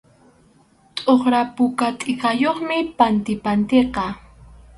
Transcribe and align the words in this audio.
Tʼuqra 0.95 1.41
puka 1.55 1.87
tʼikayuqmi 1.99 2.77
pantipantiqa. 2.97 4.05